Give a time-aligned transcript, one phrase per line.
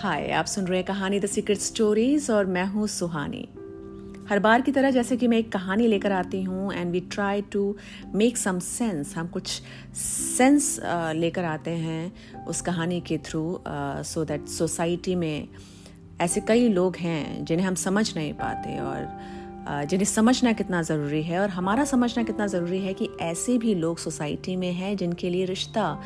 [0.00, 3.48] हाय, आप सुन रहे हैं कहानी द सीक्रेट स्टोरीज और मैं हूँ सुहानी।
[4.30, 7.42] हर बार की तरह जैसे कि मैं एक कहानी लेकर आती हूँ and we try
[7.42, 7.76] to
[8.14, 9.62] make some sense हम कुछ
[9.96, 10.80] सेंस
[11.14, 13.60] लेकर आते हैं उस कहानी के थ्रू
[14.02, 15.48] सो दैट सोसाइटी में
[16.20, 19.06] ऐसे कई लोग हैं जिन्हें हम समझ नहीं पाते और
[19.86, 23.98] जिन्हें समझना कितना ज़रूरी है और हमारा समझना कितना ज़रूरी है कि ऐसे भी लोग
[23.98, 26.02] सोसाइटी में हैं जिनके लिए रिश्ता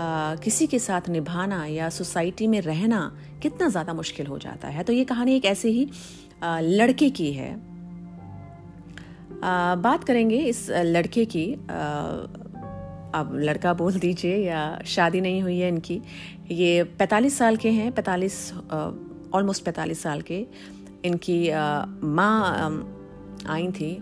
[0.00, 3.00] किसी के साथ निभाना या सोसाइटी में रहना
[3.42, 5.88] कितना ज़्यादा मुश्किल हो जाता है। तो ये कहानी एक ऐसे ही
[6.42, 7.52] आ, लड़के की है।
[9.42, 11.52] आ, बात करेंगे इस लड़के की।
[13.14, 16.00] अब लड़का बोल दीजिए या शादी नहीं हुई है इनकी।
[16.50, 18.52] ये 45 साल के हैं 45
[19.34, 20.46] ऑलमोस्ट 45 साल के।
[21.04, 21.38] इनकी
[22.16, 22.36] माँ
[23.48, 23.92] आई थी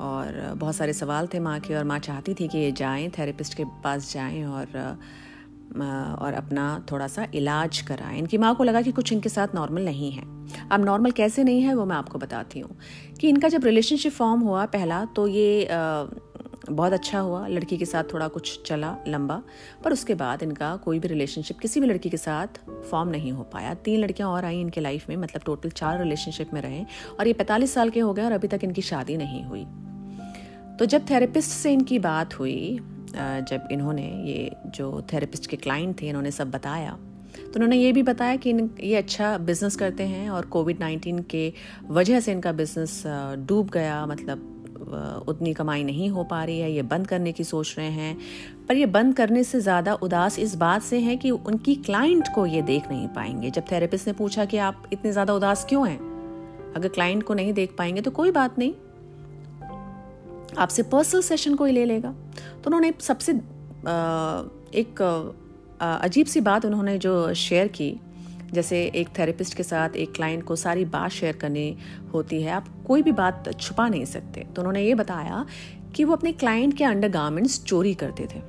[0.00, 3.54] और बहुत सारे सवाल थे माँ के और माँ चाहती थी कि ये जाएँ थेरेपिस्ट
[3.54, 4.98] के पास जाएँ और
[5.76, 9.84] और अपना थोड़ा सा इलाज कराएँ। इनकी माँ को लगा कि कुछ इनके साथ नॉर्मल
[9.84, 10.22] नहीं है।
[10.72, 12.76] अब नॉर्मल कैसे नहीं है वो मैं आपको बताती हूँ
[13.20, 15.68] कि इनका जब रिलेशनशिप फॉर्म हुआ पहला तो ये
[16.70, 19.40] बहुत अच्छा हुआ। लड़की के साथ थोड़ा कुछ चला लंबा,
[19.84, 23.42] पर उसके बाद इनका कोई भी रिलेशनशिप किसी भी लड़की के साथ फॉर्म नहीं हो
[23.52, 26.84] पाया। तीन लड़कियाँ और आई इनके लाइफ में मतलब टोटल चार रिलेशनशिप में रहे
[27.20, 29.66] और ये पैंतालीस साल के हो गए और अभी तक इनकी शादी नहीं हुई।
[30.78, 32.78] तो जब थेरेपिस्ट से इनकी बात हुई
[33.14, 36.96] जब इन्होंने ये जो थेरेपिस्ट के क्लाइंट थे, इन्होंने सब बताया
[37.36, 41.18] तो उन्होंने ये भी बताया कि इन, ये अच्छा बिज़नेस करते हैं और कोविड नाइन्टीन
[41.30, 41.52] के
[41.90, 43.02] वजह से इनका बिज़नेस
[43.38, 44.52] डूब गया मतलब
[45.28, 48.16] उतनी कमाई नहीं हो पा रही है, ये बंद करने की सोच रहे हैं।
[48.68, 52.46] पर ये बंद करने से ज़्यादा उदास इस बात से हैं कि उनकी क्लाइंट को
[52.46, 55.98] ये देख नहीं पाएँगे। जब थेरेपिस्ट ने पूछा कि आप इतने ज़्यादा उदास क्यों हैं?
[56.76, 58.72] अगर क्लाइंट को नहीं देख पाएँगे तो कोई बात नहीं।
[60.58, 63.32] आपसे पर्सनल सेशन कोई ले लेगा। तो उन्होंने सबसे
[64.74, 65.02] एक
[65.80, 67.94] अजीब सी बात उन्होंने जो शेयर की,
[68.52, 71.76] जैसे एक थेरेपिस्ट के साथ एक क्लाइंट को सारी बात शेयर करनी
[72.12, 75.44] होती है, आप कोई भी बात छुपा नहीं सकते। तो उन्होंने ये बताया
[75.94, 78.40] कि वो अपने क्लाइंट के अंडर गारमेंट्स चोरी करते थे।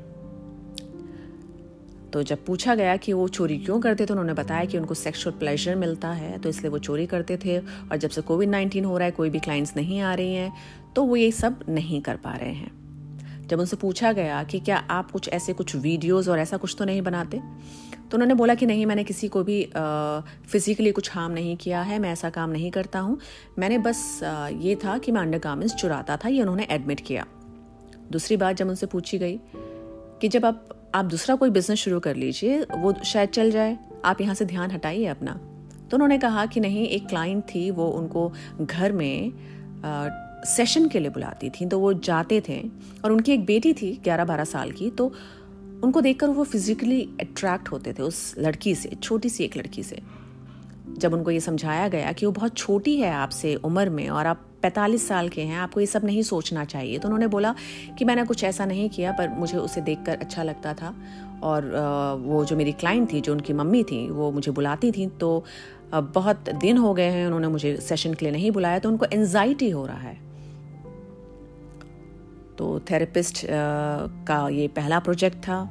[2.13, 5.35] तो जब पूछा गया कि वो चोरी क्यों करते थे, उन्होंने बताया कि उनको सेक्सुअल
[5.39, 8.97] प्लेजर मिलता है तो इसलिए वो चोरी करते थे। और जब से कोविड नाइन्टीन हो
[8.97, 10.53] रहा है, कोई भी क्लाइंट्स नहीं आ रही हैं।
[10.97, 14.77] तो वो ये सब नहीं कर पा रहे हैं। जब उनसे पूछा गया कि क्या
[14.77, 17.37] आप कुछ ऐसे कुछ वीडियोस और ऐसा कुछ तो नहीं बनाते?
[18.11, 19.61] तो उन्होंने बोला कि नहीं मैंने किसी को भी
[20.49, 23.19] फिजिकली कुछ हार्म नहीं किया है मैं ऐसा काम नहीं करता हूँ।
[23.59, 27.25] मैंने बस आ, ये था कि मैं अंडर गार्मेंट्स चुराता था ये उन्होंने एडमिट किया।
[28.11, 29.39] दूसरी बात जब उनसे पूछी गई
[30.21, 34.21] कि जब आप आप दूसरा कोई बिज़नेस शुरू कर लीजिए वो शायद चल जाए आप
[34.21, 35.39] यहाँ से ध्यान हटाइए अपना।
[35.91, 38.31] तो उन्होंने कहा कि नहीं एक क्लाइंट थी वो उनको
[38.61, 39.31] घर में
[39.85, 40.07] आ,
[40.45, 42.59] सेशन के लिए बुलाती थी तो वो जाते थे
[43.05, 45.11] और उनकी एक बेटी थी ग्यारह बारह साल की तो
[45.83, 50.01] उनको देखकर वो फिजिकली अट्रैक्ट होते थे उस लड़की से, छोटी सी एक लड़की से।
[50.97, 54.43] जब उनको ये समझाया गया कि वो बहुत छोटी है आपसे उम्र में और आप
[54.63, 57.53] 45 साल के हैं, आपको ये सब नहीं सोचना चाहिए तो उन्होंने बोला
[57.97, 60.93] कि मैंने कुछ ऐसा नहीं किया, पर मुझे उसे देखकर अच्छा लगता था।
[61.43, 61.65] और
[62.21, 65.43] वो जो मेरी क्लाइंट थी, जो उनकी मम्मी थी, वो मुझे बुलाती थी तो
[65.93, 69.69] बहुत दिन हो गए हैं उन्होंने मुझे सेशन के लिए नहीं बुलाया तो उनको एनजाइटी
[69.69, 70.26] हो रहा है।
[72.57, 75.63] तो थेरेपिस्ट का ये पहला प्रोजेक्ट था।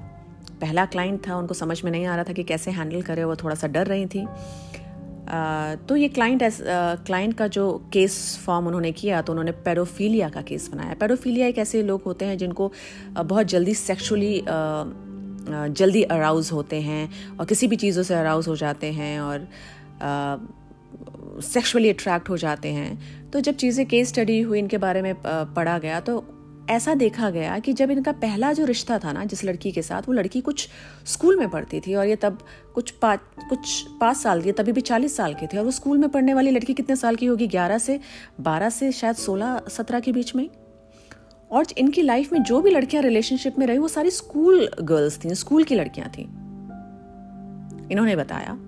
[0.60, 3.36] पहला क्लाइंट था, उनको समझ में नहीं आ रहा था कि कैसे हैंडल करे, वो
[3.36, 4.26] थोड़ा सा डर रही थी।
[5.88, 6.42] तो ये क्लाइंट
[7.06, 11.58] क्लाइंट का जो केस फॉर्म उन्होंने किया तो उन्होंने पेडोफीलिया का केस बनाया। पेडोफीलिया एक
[11.58, 12.70] ऐसे लोग होते हैं जिनको
[13.14, 14.42] बहुत जल्दी सेक्सुअली
[15.72, 19.48] जल्दी अराउज होते हैं और किसी भी चीज़ों से अराउज हो जाते हैं और
[21.42, 25.78] सेक्सुअली अट्रैक्ट हो जाते हैं। तो जब चीज़ें केस स्टडी हुई, इनके बारे में पढ़ा
[25.78, 26.19] गया तो
[26.71, 30.03] ऐसा देखा गया कि जब इनका पहला जो रिश्ता था ना, जिस लड़की के साथ,
[30.03, 30.69] वो लड़की कुछ
[31.06, 32.38] स्कूल में पढ़ती थी और ये तब
[32.75, 35.99] कुछ पाँच कुछ पाँच साल की, तभी भी चालीस साल के थे। और वो स्कूल
[35.99, 37.47] में पढ़ने वाली लड़की कितने साल की होगी?
[37.47, 38.00] ग्यारह से,
[38.41, 40.50] बारह से शायद सोलह, सत्रह के बीच में।
[41.50, 45.35] और इनकी लाइफ में जो भी लड़कियाँ रिलेशनशिप में रही, वो सारी स्कूल गर्ल्स थी,
[45.35, 46.23] स्कूल की लड़कियाँ थी।
[47.93, 48.58] इन्होंने बताया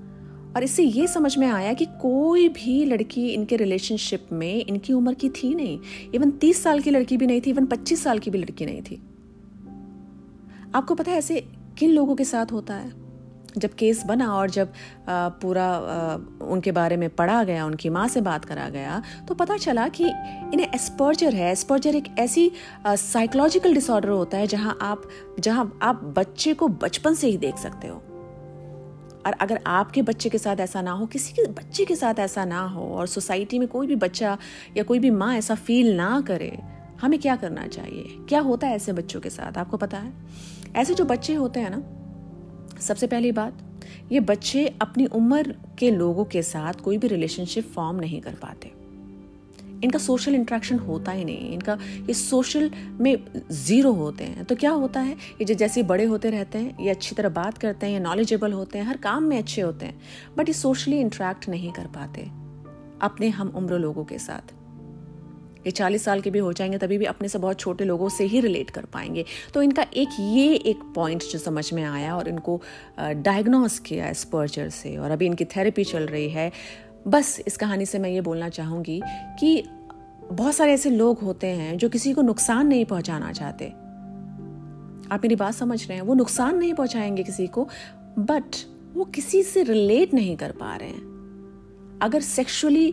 [0.56, 5.14] और इससे ये समझ में आया कि कोई भी लड़की इनके रिलेशनशिप में इनकी उम्र
[5.14, 5.78] की थी नहीं।
[6.14, 8.82] इवन तीस साल की लड़की भी नहीं थी इवन पच्चीस साल की भी लड़की नहीं
[8.82, 9.02] थी।
[10.74, 11.40] आपको पता है ऐसे
[11.78, 12.92] किन लोगों के साथ होता है?
[13.58, 14.72] जब केस बना और जब
[15.08, 15.68] पूरा
[16.42, 20.04] उनके बारे में पढ़ा गया, उनकी माँ से बात करा गया तो पता चला कि
[20.04, 22.50] इन्हें एस्पर्जर है। एस्पर्जर एक ऐसी
[22.86, 25.08] साइकोलॉजिकल डिसऑर्डर होता है जहाँ आप
[25.40, 28.02] जहाँ आप बच्चे को बचपन से ही देख सकते हो।
[29.26, 32.44] और अगर आपके बच्चे के साथ ऐसा ना हो, किसी के बच्चे के साथ ऐसा
[32.44, 34.38] ना हो और सोसाइटी में कोई भी बच्चा
[34.76, 36.58] या कोई भी माँ ऐसा फील ना करे,
[37.00, 38.04] हमें क्या करना चाहिए?
[38.28, 39.58] क्या होता है ऐसे बच्चों के साथ?
[39.58, 40.12] आपको पता है?
[40.76, 41.82] ऐसे जो बच्चे होते हैं ना,
[42.80, 43.58] सबसे पहली बात,
[44.12, 48.77] ये बच्चे अपनी उम्र के लोगों के साथ कोई भी रिलेशनशिप फॉर्म नहीं कर पाते।
[49.84, 52.70] इनका सोशल इंट्रैक्शन होता ही नहीं, इनका ये सोशल
[53.00, 53.16] में
[53.50, 55.16] ज़ीरो होते हैं। तो क्या होता है?
[55.40, 58.78] ये जैसे बड़े होते रहते हैं, ये अच्छी तरह बात करते हैं, ये नॉलेजेबल होते
[58.78, 60.00] हैं, हर काम में अच्छे होते हैं
[60.36, 62.22] बट ये सोशली इंट्रैक्ट नहीं कर पाते,
[63.02, 64.54] अपने हम उम्र लोगों के साथ।
[65.66, 68.24] ये चालीस साल के भी हो जाएँगे, तभी भी अपने से बहुत छोटे लोगों से
[68.24, 69.24] ही रिलेट कर पाएँगे।
[69.54, 72.60] तो इनका एक ये एक पॉइंट जो समझ में आया और इनको
[72.98, 76.50] डायग्नोस किया स्पर्जर से और अभी इनकी थेरेपी चल रही है।
[77.08, 79.02] बस इस कहानी से मैं ये बोलना चाहूँगी
[79.40, 79.64] कि
[80.32, 83.66] बहुत सारे ऐसे लोग होते हैं जो किसी को नुकसान नहीं पहुंचाना चाहते।
[85.12, 87.68] आप मेरी बात समझ रहे हैं, वो नुकसान नहीं पहुंचाएँगे किसी को
[88.18, 88.56] बट
[88.94, 92.86] वो किसी से रिलेट नहीं कर पा रहे हैं। अगर सेक्सुअली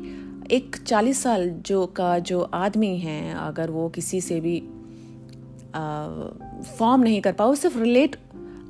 [0.51, 4.59] एक चालीस साल जो का जो आदमी है, अगर वो किसी से भी
[6.77, 8.15] फॉर्म नहीं कर पाओ, सिर्फ़ रिलेट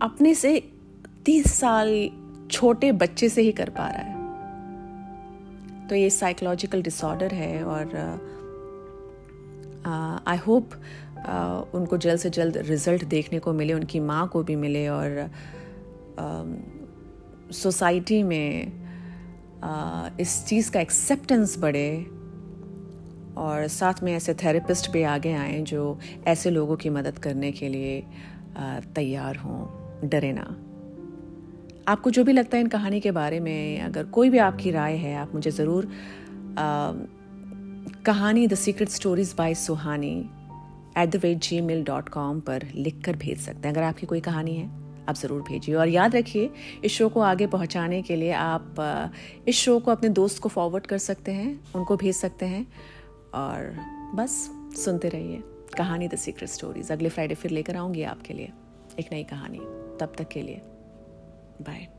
[0.01, 0.71] अपने से
[1.25, 2.09] तीस साल
[2.51, 4.14] छोटे बच्चे से ही कर पा रहा है।
[5.89, 7.85] तो ये साइकोलॉजिकल डिसऑर्डर है और
[10.27, 14.43] आई uh, होप uh, उनको जल्द से जल्द रिज़ल्ट देखने को मिले उनकी माँ को
[14.43, 15.29] भी मिले और
[17.51, 18.71] सोसाइटी uh, में
[19.59, 22.05] uh, इस चीज़ का एक्सेप्टेंस बढ़े
[23.37, 27.69] और साथ में ऐसे थेरेपिस्ट भी आगे आए जो ऐसे लोगों की मदद करने के
[27.69, 28.03] लिए
[28.53, 30.57] uh, तैयार हों डरे ना।
[31.87, 34.95] आपको जो भी लगता है इन कहानी के बारे में, अगर कोई भी आपकी राय
[34.95, 35.87] है, आप मुझे ज़रूर
[38.05, 40.17] कहानी the secret stories by Suhani
[40.97, 44.19] at the rate gmail dot com पर लिख कर भेज सकते हैं। अगर आपकी कोई
[44.21, 44.69] कहानी है,
[45.09, 46.49] आप ज़रूर भेजिए। और याद रखिए,
[46.85, 48.75] इस शो को आगे पहुँचाने के लिए आप
[49.47, 52.65] इस शो को अपने दोस्त को फॉरवर्ड कर सकते हैं, उनको भेज सकते हैं।
[53.33, 53.75] और
[54.15, 55.43] बस, सुनते रहिए
[55.77, 58.51] कहानी द सीक्रेट स्टोरीज अगले फ्राइडे फिर लेकर आऊँगी आपके लिए
[58.99, 59.59] एक नई कहानी।
[59.99, 60.61] तब तक के लिए।
[61.59, 61.94] Bye.